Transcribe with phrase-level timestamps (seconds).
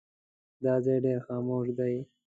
[0.63, 1.95] دا ځای ډېر خاموش دی.